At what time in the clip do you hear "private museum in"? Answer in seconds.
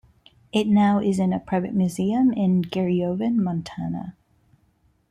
1.39-2.63